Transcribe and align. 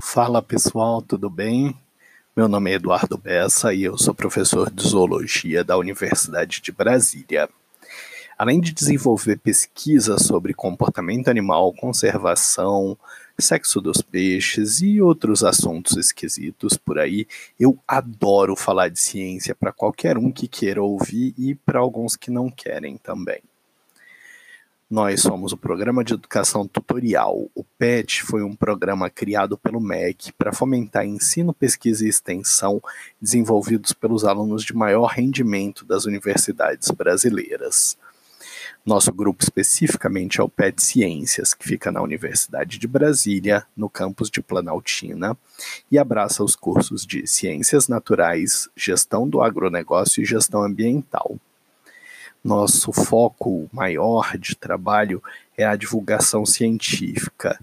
Fala 0.00 0.40
pessoal, 0.40 1.02
tudo 1.02 1.28
bem? 1.28 1.76
Meu 2.36 2.46
nome 2.46 2.70
é 2.70 2.74
Eduardo 2.74 3.18
Bessa 3.18 3.74
e 3.74 3.82
eu 3.82 3.98
sou 3.98 4.14
professor 4.14 4.70
de 4.70 4.82
zoologia 4.86 5.64
da 5.64 5.76
Universidade 5.76 6.60
de 6.62 6.70
Brasília. 6.70 7.48
Além 8.38 8.60
de 8.60 8.72
desenvolver 8.72 9.38
pesquisas 9.38 10.22
sobre 10.22 10.54
comportamento 10.54 11.28
animal, 11.28 11.72
conservação, 11.72 12.96
sexo 13.38 13.80
dos 13.80 14.00
peixes 14.00 14.80
e 14.80 15.00
outros 15.02 15.42
assuntos 15.42 15.96
esquisitos 15.96 16.76
por 16.76 16.98
aí, 16.98 17.26
eu 17.58 17.76
adoro 17.86 18.54
falar 18.54 18.88
de 18.88 19.00
ciência 19.00 19.54
para 19.54 19.72
qualquer 19.72 20.16
um 20.16 20.30
que 20.30 20.46
queira 20.46 20.82
ouvir 20.82 21.34
e 21.36 21.56
para 21.56 21.80
alguns 21.80 22.14
que 22.14 22.30
não 22.30 22.48
querem 22.48 22.96
também. 22.98 23.42
Nós 24.90 25.20
somos 25.20 25.52
o 25.52 25.56
Programa 25.58 26.02
de 26.02 26.14
Educação 26.14 26.66
Tutorial. 26.66 27.50
O 27.54 27.62
PET 27.62 28.22
foi 28.22 28.42
um 28.42 28.56
programa 28.56 29.10
criado 29.10 29.58
pelo 29.58 29.82
MEC 29.82 30.32
para 30.32 30.50
fomentar 30.50 31.04
ensino, 31.04 31.52
pesquisa 31.52 32.06
e 32.06 32.08
extensão 32.08 32.80
desenvolvidos 33.20 33.92
pelos 33.92 34.24
alunos 34.24 34.64
de 34.64 34.74
maior 34.74 35.08
rendimento 35.08 35.84
das 35.84 36.06
universidades 36.06 36.90
brasileiras. 36.90 37.98
Nosso 38.82 39.12
grupo 39.12 39.42
especificamente 39.42 40.40
é 40.40 40.42
o 40.42 40.48
PET 40.48 40.82
Ciências, 40.82 41.52
que 41.52 41.68
fica 41.68 41.92
na 41.92 42.00
Universidade 42.00 42.78
de 42.78 42.88
Brasília, 42.88 43.66
no 43.76 43.90
campus 43.90 44.30
de 44.30 44.40
Planaltina, 44.40 45.36
e 45.90 45.98
abraça 45.98 46.42
os 46.42 46.56
cursos 46.56 47.04
de 47.04 47.26
Ciências 47.26 47.88
Naturais, 47.88 48.70
Gestão 48.74 49.28
do 49.28 49.42
Agronegócio 49.42 50.22
e 50.22 50.24
Gestão 50.24 50.62
Ambiental. 50.62 51.38
Nosso 52.42 52.92
foco 52.92 53.68
maior 53.72 54.36
de 54.38 54.54
trabalho 54.54 55.22
é 55.56 55.64
a 55.64 55.76
divulgação 55.76 56.46
científica. 56.46 57.58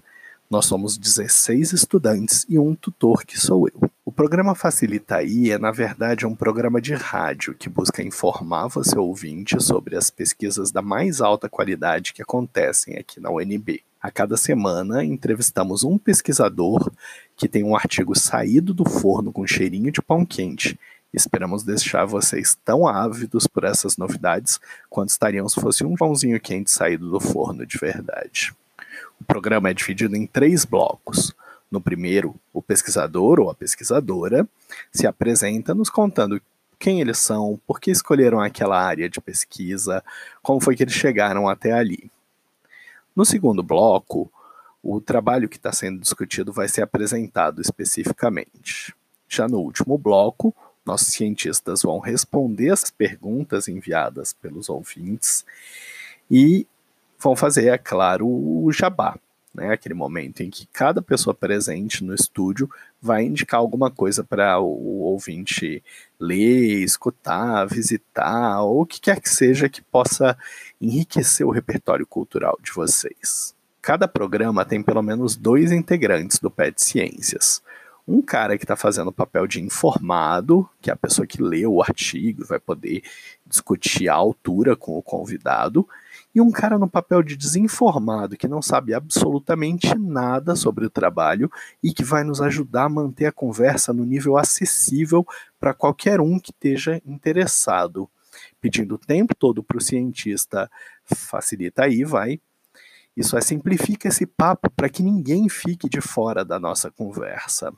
Nós 0.50 0.66
somos 0.66 0.98
16 0.98 1.74
estudantes 1.74 2.46
e 2.48 2.60
um 2.60 2.76
tutor 2.76 3.26
que 3.26 3.40
sou 3.40 3.68
eu. 3.68 3.90
O 4.06 4.12
programa 4.12 4.54
Facilita 4.54 5.16
aí 5.16 5.50
é, 5.50 5.58
na 5.58 5.72
verdade, 5.72 6.26
um 6.28 6.36
programa 6.36 6.80
de 6.80 6.94
rádio 6.94 7.56
que 7.56 7.68
busca 7.68 8.04
informar 8.04 8.68
você 8.68 8.98
ouvinte 8.98 9.62
sobre 9.62 9.96
as 9.96 10.12
pesquisas 10.12 10.72
da 10.72 10.82
mais 10.82 11.20
alta 11.22 11.50
qualidade 11.50 12.14
que 12.14 12.22
acontecem 12.22 12.98
aqui 12.98 13.20
na 13.20 13.32
UNB. 13.32 13.82
A 14.00 14.12
cada 14.12 14.38
semana, 14.38 15.04
entrevistamos 15.04 15.84
um 15.84 15.98
pesquisador 15.98 16.92
que 17.36 17.48
tem 17.48 17.64
um 17.64 17.76
artigo 17.76 18.16
saído 18.16 18.72
do 18.72 18.88
forno 18.88 19.32
com 19.32 19.48
cheirinho 19.48 19.92
de 19.92 20.02
pão 20.02 20.24
quente 20.24 20.78
Esperamos 21.16 21.64
deixar 21.64 22.04
vocês 22.04 22.58
tão 22.66 22.86
ávidos 22.86 23.48
por 23.48 23.64
essas 23.64 23.96
novidades 23.96 24.60
quanto 24.90 25.10
estariam 25.10 25.48
se 25.48 25.62
fosse 25.62 25.86
um 25.86 25.96
pãozinho 25.96 26.40
quente 26.42 26.70
saído 26.70 27.10
do 27.10 27.22
forno 27.22 27.66
de 27.66 27.78
verdade. 27.78 28.54
O 29.20 29.24
programa 29.24 29.70
é 29.70 29.74
dividido 29.74 30.14
em 30.18 30.28
três 30.28 30.66
blocos. 30.66 31.34
No 31.72 31.80
primeiro, 31.80 32.36
o 32.52 32.62
pesquisador 32.62 33.40
ou 33.40 33.50
a 33.50 33.56
pesquisadora 33.56 34.46
se 34.92 35.08
apresenta 35.08 35.74
nos 35.74 35.90
contando 35.90 36.42
quem 36.78 37.00
eles 37.00 37.18
são, 37.18 37.58
por 37.66 37.80
que 37.80 37.92
escolheram 37.92 38.42
aquela 38.42 38.78
área 38.78 39.10
de 39.10 39.22
pesquisa, 39.22 40.04
como 40.42 40.60
foi 40.60 40.76
que 40.76 40.84
eles 40.84 40.94
chegaram 40.94 41.48
até 41.48 41.72
ali. 41.72 42.12
No 43.16 43.26
segundo 43.26 43.64
bloco, 43.64 44.30
o 44.84 45.00
trabalho 45.00 45.48
que 45.48 45.56
está 45.56 45.72
sendo 45.72 46.02
discutido 46.02 46.52
vai 46.52 46.68
ser 46.68 46.82
apresentado 46.82 47.62
especificamente. 47.62 48.94
Já 49.30 49.48
no 49.48 49.60
último 49.60 49.98
bloco, 49.98 50.54
nossos 50.86 51.08
cientistas 51.08 51.82
vão 51.82 52.00
responder 52.00 52.70
as 52.72 52.90
perguntas 52.90 53.68
enviadas 53.68 54.34
pelos 54.34 54.70
ouvintes 54.70 55.46
e 56.30 56.68
vão 57.20 57.36
fazer, 57.36 57.70
é 57.70 57.78
claro, 57.78 58.28
o 58.28 58.72
jabá, 58.72 59.18
né? 59.56 59.72
Aquele 59.72 59.96
momento 59.96 60.42
em 60.42 60.50
que 60.50 60.68
cada 60.68 61.02
pessoa 61.02 61.34
presente 61.34 62.04
no 62.04 62.14
estúdio 62.14 62.70
vai 63.02 63.24
indicar 63.24 63.60
alguma 63.60 63.90
coisa 63.90 64.24
para 64.24 64.60
o 64.60 65.02
ouvinte 65.02 65.82
ler, 66.20 66.84
escutar, 66.84 67.66
visitar, 67.66 68.62
ou 68.62 68.82
o 68.82 68.86
que 68.86 69.00
quer 69.00 69.20
que 69.22 69.30
seja 69.30 69.70
que 69.70 69.82
possa 69.82 70.38
enriquecer 70.80 71.48
o 71.48 71.52
repertório 71.52 72.06
cultural 72.06 72.58
de 72.62 72.72
vocês. 72.72 73.56
Cada 73.82 74.08
programa 74.08 74.66
tem 74.66 74.84
pelo 74.84 75.02
menos 75.02 75.36
dois 75.36 75.72
integrantes 75.72 76.40
do 76.40 76.52
PET 76.52 76.82
Ciências 76.82 77.62
um 78.08 78.22
cara 78.22 78.58
que 78.58 78.64
está 78.64 78.76
fazendo 78.76 79.08
o 79.08 79.14
papel 79.14 79.48
de 79.48 79.60
informado, 79.60 80.70
que 80.80 80.92
é 80.92 80.94
a 80.94 80.98
pessoa 80.98 81.26
que 81.26 81.42
lê 81.42 81.66
o 81.66 81.82
artigo, 81.82 82.46
vai 82.46 82.60
poder 82.60 83.02
discutir 83.46 84.08
a 84.08 84.14
altura 84.14 84.76
com 84.76 84.98
o 84.98 85.02
convidado, 85.02 85.88
e 86.34 86.40
um 86.40 86.52
cara 86.52 86.78
no 86.78 86.88
papel 86.88 87.24
de 87.24 87.36
desinformado, 87.36 88.38
que 88.38 88.48
não 88.48 88.62
sabe 88.62 88.94
absolutamente 88.94 89.98
nada 89.98 90.56
sobre 90.56 90.86
o 90.86 90.90
trabalho 90.90 91.50
e 91.82 91.94
que 91.94 92.04
vai 92.04 92.24
nos 92.24 92.42
ajudar 92.42 92.84
a 92.84 92.90
manter 92.90 93.26
a 93.26 93.32
conversa 93.32 93.92
no 93.92 94.06
nível 94.06 94.38
acessível 94.38 95.26
para 95.60 95.74
qualquer 95.74 96.22
um 96.22 96.38
que 96.38 96.52
esteja 96.52 97.02
interessado. 97.06 98.10
Pedindo 98.62 98.96
o 98.96 99.00
tempo 99.00 99.34
todo 99.34 99.64
para 99.64 99.78
o 99.78 99.82
cientista, 99.82 100.70
facilita 101.06 101.86
aí, 101.86 102.04
vai. 102.04 102.40
Isso 103.16 103.38
é 103.38 103.42
simplifica 103.42 104.10
esse 104.10 104.26
papo 104.26 104.70
para 104.70 104.90
que 104.90 105.02
ninguém 105.02 105.48
fique 105.48 105.88
de 105.88 106.02
fora 106.02 106.44
da 106.44 106.60
nossa 106.60 106.92
conversa. 106.92 107.74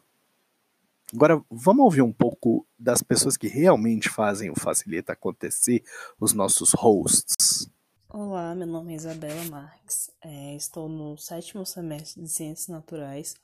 Agora, 1.14 1.42
vamos 1.50 1.86
ouvir 1.86 2.02
um 2.02 2.12
pouco 2.12 2.68
das 2.78 3.02
pessoas 3.02 3.38
que 3.38 3.48
realmente 3.48 4.10
fazem 4.10 4.50
o 4.50 4.60
Facilita 4.60 5.14
acontecer, 5.14 5.82
os 6.20 6.34
nossos 6.34 6.74
hosts. 6.74 7.70
Olá, 8.10 8.54
meu 8.54 8.68
nome 8.68 8.92
é 8.92 8.98
Isabela 8.98 9.46
Marques, 9.46 10.12
é, 10.22 10.56
estou 10.56 10.90
no 10.90 11.18
sétimo 11.18 11.66
semestre 11.66 12.22
de 12.22 12.28
Ciências 12.28 12.68
Naturais, 12.68 13.36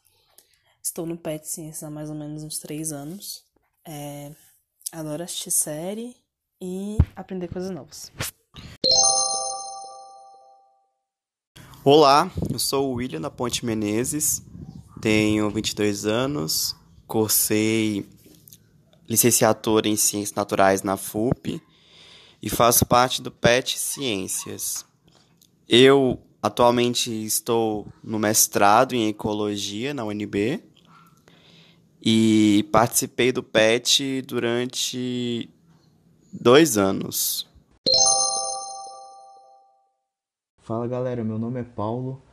estou 0.81 1.05
no 1.05 1.17
PET 1.17 1.47
Ciências 1.47 1.83
há 1.83 1.89
mais 1.89 2.09
ou 2.09 2.15
menos 2.15 2.43
uns 2.43 2.59
três 2.59 2.91
anos, 2.91 3.45
é, 3.87 4.33
adoro 4.91 5.23
assistir 5.23 5.51
série 5.51 6.17
e 6.61 6.97
aprender 7.15 7.47
coisas 7.47 7.71
novas. 7.71 8.11
Olá, 11.81 12.29
eu 12.51 12.59
sou 12.59 12.91
o 12.91 12.95
William 12.95 13.21
da 13.21 13.29
Ponte 13.29 13.65
Menezes, 13.65 14.41
tenho 15.01 15.49
22 15.49 16.05
anos, 16.05 16.75
cursei 17.13 18.09
licenciatura 19.07 19.87
em 19.87 19.95
Ciências 19.95 20.35
Naturais 20.35 20.81
na 20.81 20.97
FUP 20.97 21.61
e 22.41 22.49
faço 22.49 22.87
parte 22.87 23.21
do 23.21 23.29
PET 23.29 23.77
Ciências. 23.77 24.83
Eu 25.69 26.19
atualmente 26.41 27.11
estou 27.11 27.87
no 28.03 28.17
mestrado 28.17 28.95
em 28.95 29.09
Ecologia 29.09 29.93
na 29.93 30.03
UNB 30.03 30.63
e 32.01 32.67
participei 32.71 33.31
do 33.31 33.43
PET 33.43 34.23
durante 34.23 35.47
dois 36.31 36.79
anos. 36.79 37.47
Fala 40.63 40.87
galera, 40.87 41.23
meu 41.23 41.37
nome 41.37 41.59
é 41.59 41.63
Paulo, 41.63 42.23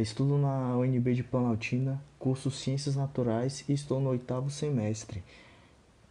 estudo 0.00 0.36
na 0.38 0.76
UNB 0.76 1.14
de 1.14 1.22
Planaltina, 1.22 2.02
curso 2.18 2.50
Ciências 2.50 2.96
Naturais 2.96 3.64
e 3.68 3.72
estou 3.72 4.00
no 4.00 4.10
oitavo 4.10 4.50
semestre. 4.50 5.22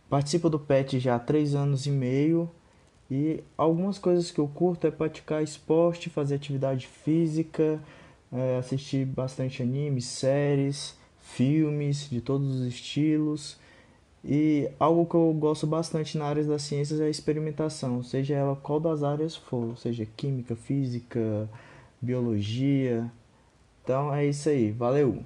Participo 0.09 0.49
do 0.49 0.59
PET 0.59 0.99
já 0.99 1.15
há 1.15 1.19
três 1.19 1.55
anos 1.55 1.85
e 1.85 1.91
meio 1.91 2.49
e 3.09 3.43
algumas 3.57 3.99
coisas 3.99 4.31
que 4.31 4.39
eu 4.39 4.47
curto 4.47 4.87
é 4.87 4.91
praticar 4.91 5.43
esporte, 5.43 6.09
fazer 6.09 6.35
atividade 6.35 6.87
física, 6.87 7.79
é, 8.31 8.57
assistir 8.57 9.05
bastante 9.05 9.61
animes, 9.61 10.05
séries, 10.05 10.95
filmes 11.19 12.09
de 12.09 12.21
todos 12.21 12.55
os 12.55 12.65
estilos. 12.65 13.57
E 14.23 14.69
algo 14.79 15.05
que 15.05 15.15
eu 15.15 15.33
gosto 15.33 15.67
bastante 15.67 16.17
na 16.17 16.25
área 16.25 16.43
das 16.43 16.61
ciências 16.61 17.01
é 17.01 17.05
a 17.05 17.09
experimentação, 17.09 18.01
seja 18.01 18.35
ela 18.35 18.55
qual 18.55 18.79
das 18.79 19.03
áreas 19.03 19.35
for, 19.35 19.77
seja 19.77 20.07
química, 20.15 20.55
física, 20.55 21.49
biologia, 22.01 23.11
então 23.83 24.15
é 24.15 24.25
isso 24.25 24.47
aí, 24.47 24.71
valeu! 24.71 25.25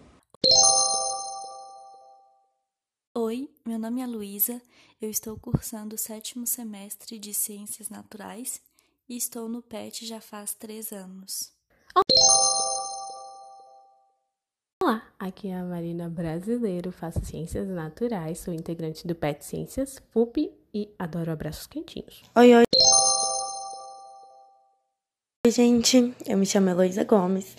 Oi, 3.15 3.49
meu 3.65 3.77
nome 3.77 4.01
é 4.01 4.07
Luísa, 4.07 4.59
eu 4.99 5.11
estou 5.11 5.37
cursando 5.37 5.95
o 5.95 5.97
sétimo 5.97 6.47
semestre 6.47 7.19
de 7.19 7.33
Ciências 7.35 7.89
Naturais 7.89 8.59
e 9.07 9.15
estou 9.15 9.47
no 9.47 9.61
PET 9.61 10.07
já 10.07 10.19
faz 10.19 10.55
três 10.55 10.91
anos. 10.91 11.51
Olá, 14.81 15.03
aqui 15.19 15.49
é 15.49 15.55
a 15.55 15.63
Marina 15.63 16.09
Brasileiro, 16.09 16.91
faço 16.91 17.23
Ciências 17.23 17.67
Naturais, 17.67 18.39
sou 18.39 18.53
integrante 18.53 19.05
do 19.05 19.13
PET 19.13 19.45
Ciências, 19.45 20.01
FUP 20.11 20.51
e 20.73 20.89
adoro 20.97 21.31
abraços 21.31 21.67
quentinhos. 21.67 22.23
Oi, 22.35 22.55
oi! 22.55 22.63
Oi, 25.45 25.51
gente, 25.51 26.13
eu 26.27 26.37
me 26.37 26.45
chamo 26.45 26.69
Heloísa 26.69 27.03
Gomes, 27.05 27.55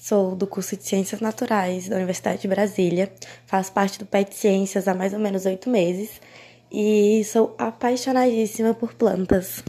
Sou 0.00 0.34
do 0.34 0.46
curso 0.46 0.78
de 0.78 0.82
Ciências 0.82 1.20
Naturais 1.20 1.90
da 1.90 1.96
Universidade 1.96 2.40
de 2.40 2.48
Brasília, 2.48 3.12
faço 3.44 3.70
parte 3.70 3.98
do 3.98 4.06
PET 4.06 4.34
Ciências 4.34 4.88
há 4.88 4.94
mais 4.94 5.12
ou 5.12 5.18
menos 5.18 5.44
oito 5.44 5.68
meses 5.68 6.22
e 6.72 7.22
sou 7.22 7.54
apaixonadíssima 7.58 8.72
por 8.72 8.94
plantas. 8.94 9.62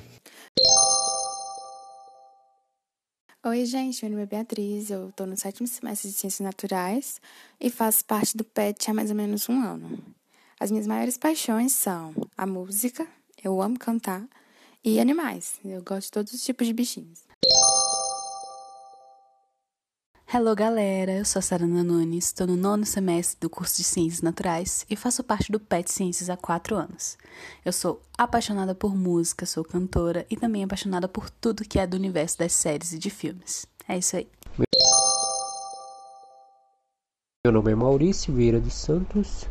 Oi, 3.46 3.66
gente, 3.66 4.06
meu 4.06 4.12
nome 4.12 4.24
é 4.24 4.26
Beatriz, 4.26 4.90
eu 4.90 5.10
estou 5.10 5.28
no 5.28 5.36
sétimo 5.36 5.68
semestre 5.68 6.10
de 6.10 6.16
Ciências 6.16 6.40
Naturais 6.40 7.20
e 7.60 7.70
faço 7.70 8.06
parte 8.06 8.38
do 8.38 8.46
PET 8.46 8.90
há 8.90 8.94
mais 8.94 9.10
ou 9.10 9.18
menos 9.18 9.50
um 9.50 9.62
ano. 9.62 10.02
As 10.58 10.72
minhas 10.72 10.88
maiores 10.88 11.18
paixões 11.18 11.74
são 11.74 12.16
a 12.38 12.46
música, 12.46 13.06
eu 13.44 13.62
amo 13.62 13.78
cantar, 13.78 14.26
e 14.82 14.98
animais, 14.98 15.60
eu 15.66 15.84
gosto 15.84 16.06
de 16.06 16.12
todos 16.12 16.34
os 16.34 16.42
tipos 16.42 16.66
de 16.66 16.72
bichinhos. 16.72 17.31
Hello, 20.34 20.56
galera! 20.56 21.12
Eu 21.12 21.26
sou 21.26 21.42
a 21.42 21.44
Sarana 21.44 21.84
Nunes, 21.84 22.28
estou 22.28 22.48
no 22.48 22.56
nono 22.56 22.86
semestre 22.86 23.38
do 23.42 23.50
curso 23.50 23.76
de 23.76 23.84
Ciências 23.84 24.22
Naturais 24.22 24.86
e 24.90 24.96
faço 24.96 25.26
parte 25.26 25.52
do 25.52 25.60
PET 25.60 25.92
Ciências 25.92 26.30
há 26.30 26.38
quatro 26.38 26.78
anos. 26.78 27.18
Eu 27.66 27.74
sou 27.74 28.02
apaixonada 28.18 28.74
por 28.74 28.96
música, 28.96 29.46
sou 29.46 29.62
cantora 29.62 30.26
e 30.30 30.38
também 30.38 30.64
apaixonada 30.64 31.06
por 31.06 31.30
tudo 31.30 31.66
que 31.66 31.78
é 31.78 31.86
do 31.86 31.98
universo 31.98 32.40
das 32.40 32.54
séries 32.54 32.94
e 32.94 32.98
de 32.98 33.10
filmes. 33.10 33.66
É 33.86 33.98
isso 33.98 34.16
aí. 34.16 34.30
Meu 37.46 37.52
nome 37.52 37.74
é 37.74 37.76
Maurício 37.76 38.34
Vieira 38.34 38.62
dos 38.62 38.76
Santos, 38.76 39.50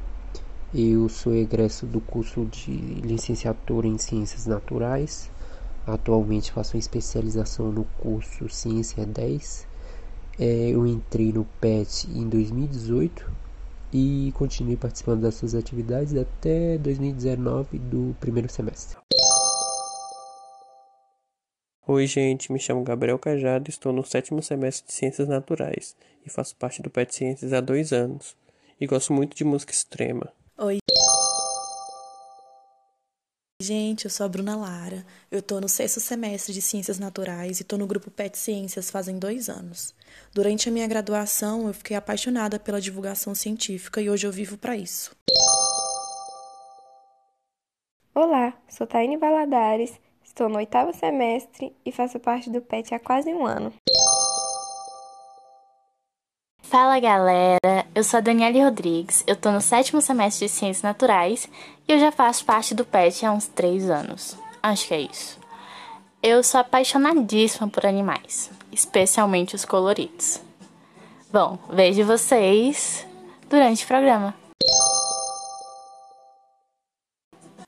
eu 0.75 1.11
sou 1.11 1.35
egresso 1.35 1.85
do 1.85 2.01
curso 2.01 2.47
de 2.47 2.73
licenciatura 3.03 3.87
em 3.87 3.99
Ciências 3.99 4.47
Naturais. 4.47 5.31
Atualmente 5.87 6.51
faço 6.53 6.75
uma 6.75 6.81
especialização 6.81 7.71
no 7.71 7.85
curso 8.01 8.49
Ciência 8.49 9.05
10 9.05 9.69
é, 10.41 10.71
eu 10.71 10.87
entrei 10.87 11.31
no 11.35 11.45
PET 11.61 12.09
em 12.11 12.27
2018 12.27 13.31
e 13.93 14.33
continuei 14.35 14.75
participando 14.75 15.21
das 15.21 15.35
suas 15.35 15.55
atividades 15.55 16.17
até 16.17 16.79
2019 16.79 17.79
do 17.79 18.17
primeiro 18.19 18.51
semestre. 18.51 18.97
Oi, 21.87 22.07
gente, 22.07 22.51
me 22.51 22.59
chamo 22.59 22.83
Gabriel 22.83 23.19
Cajado, 23.19 23.69
estou 23.69 23.93
no 23.93 24.03
sétimo 24.03 24.43
semestre 24.43 24.87
de 24.87 24.95
Ciências 24.95 25.29
Naturais 25.29 25.95
e 26.25 26.31
faço 26.31 26.57
parte 26.57 26.81
do 26.81 26.89
PET 26.89 27.15
Ciências 27.15 27.53
há 27.53 27.61
dois 27.61 27.93
anos 27.93 28.35
e 28.81 28.87
gosto 28.87 29.13
muito 29.13 29.37
de 29.37 29.45
música 29.45 29.73
extrema. 29.73 30.33
Gente, 33.63 34.07
eu 34.07 34.11
sou 34.11 34.25
a 34.25 34.29
Bruna 34.29 34.57
Lara. 34.57 35.05
Eu 35.31 35.43
tô 35.43 35.61
no 35.61 35.69
sexto 35.69 36.01
semestre 36.01 36.55
de 36.55 36.63
Ciências 36.63 36.99
Naturais 36.99 37.61
e 37.61 37.65
tô 37.65 37.77
no 37.77 37.87
grupo 37.87 38.11
PET 38.11 38.39
Ciências 38.39 38.91
fazem 38.91 39.19
dois 39.19 39.51
anos. 39.51 39.95
Durante 40.33 40.71
a 40.71 40.73
minha 40.73 40.87
graduação, 40.87 41.67
eu 41.67 41.75
fiquei 41.75 41.95
apaixonada 41.95 42.59
pela 42.59 42.81
divulgação 42.81 43.35
científica 43.35 44.01
e 44.01 44.09
hoje 44.09 44.27
eu 44.27 44.33
vivo 44.33 44.57
para 44.57 44.75
isso. 44.75 45.15
Olá, 48.15 48.55
sou 48.67 48.87
Taine 48.87 49.19
Valadares, 49.19 49.93
estou 50.25 50.49
no 50.49 50.57
oitavo 50.57 50.95
semestre 50.95 51.77
e 51.85 51.93
faço 51.93 52.19
parte 52.19 52.49
do 52.49 52.63
PET 52.63 52.95
há 52.95 52.99
quase 52.99 53.29
um 53.29 53.45
ano. 53.45 53.75
Fala 56.63 56.99
galera, 56.99 57.80
eu 57.95 58.05
sou 58.05 58.19
a 58.19 58.21
Daniele 58.21 58.63
Rodrigues, 58.63 59.25
eu 59.27 59.35
tô 59.35 59.51
no 59.51 59.61
sétimo 59.61 60.01
semestre 60.01 60.47
de 60.47 60.53
Ciências 60.53 60.83
Naturais 60.83 61.49
e 61.89 61.93
eu 61.93 61.99
já 61.99 62.13
faço 62.13 62.45
parte 62.45 62.75
do 62.75 62.85
PET 62.85 63.27
há 63.27 63.33
uns 63.33 63.47
três 63.47 63.91
anos. 63.91 64.37
Acho 64.63 64.89
que 64.89 64.95
é 64.95 65.01
isso. 65.01 65.39
Eu 66.23 66.43
sou 66.43 66.61
apaixonadíssima 66.61 67.69
por 67.69 67.87
animais, 67.87 68.51
especialmente 68.71 69.57
os 69.57 69.65
coloridos. 69.65 70.41
Bom, 71.33 71.59
vejo 71.71 72.05
vocês 72.05 73.07
durante 73.49 73.85
o 73.85 73.89
programa. 73.89 74.35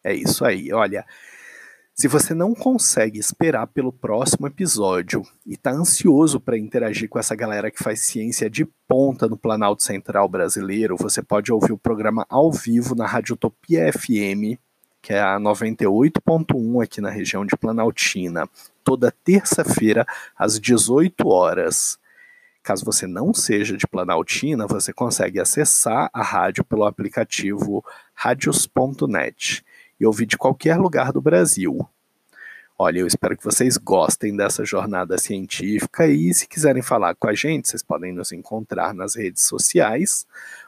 É 0.05 0.15
isso 0.15 0.45
aí, 0.45 0.73
olha. 0.73 1.05
Se 1.95 2.09
você 2.09 2.33
não 2.33 2.55
consegue 2.55 3.19
esperar 3.19 3.67
pelo 3.67 3.93
próximo 3.93 4.47
episódio 4.47 5.23
e 5.47 5.53
está 5.53 5.71
ansioso 5.71 6.41
para 6.41 6.57
interagir 6.57 7.07
com 7.07 7.19
essa 7.19 7.35
galera 7.35 7.71
que 7.71 7.83
faz 7.83 8.01
ciência 8.01 8.49
de 8.49 8.65
ponta 8.89 9.29
no 9.29 9.37
Planalto 9.37 9.83
Central 9.83 10.27
brasileiro, 10.27 10.97
você 10.97 11.23
pode 11.23 11.53
ouvir 11.53 11.73
o 11.73 11.79
programa 11.79 12.25
ao 12.31 12.51
vivo 12.51 12.95
na 12.95 13.07
Radiotopia 13.07 13.93
FM, 13.93 14.59
que 15.03 15.13
é 15.13 15.21
a 15.21 15.39
98.1 15.39 16.83
aqui 16.83 17.01
na 17.03 17.11
região 17.11 17.45
de 17.45 17.57
Planaltina, 17.59 18.49
toda 18.83 19.15
terça-feira 19.23 20.07
às 20.35 20.59
18 20.59 21.29
horas. 21.29 21.99
Caso 22.63 22.87
você 22.87 23.07
não 23.07 23.35
seja 23.35 23.77
de 23.77 23.87
Planaltina, 23.87 24.67
você 24.67 24.95
consegue 24.95 25.39
acessar 25.39 26.09
a 26.13 26.23
rádio 26.23 26.65
pelo 26.65 26.85
aplicativo 26.85 27.85
radios.net 28.15 29.63
e 30.03 30.07
ouvir 30.07 30.27
de 30.27 30.37
qualquer 30.37 30.77
lugar 30.77 31.11
do 31.13 31.23
Brasil. 31.23 31.89
Olha, 32.77 32.99
eu 32.99 33.07
espero 33.07 33.37
que 33.37 33.45
vocês 33.45 33.77
gostem 33.77 34.37
dessa 34.37 34.65
jornada 34.65 35.17
científica 35.17 36.09
e 36.09 36.35
se 36.35 36.49
quiserem 36.49 36.83
falar 36.83 37.15
com 37.15 37.29
a 37.29 37.35
gente, 37.35 37.69
vocês 37.69 37.85
podem 37.85 38.13
nos 38.13 38.33
encontrar 38.33 38.93
nas 38.93 39.15
redes 39.15 39.45
sociais. 39.45 40.27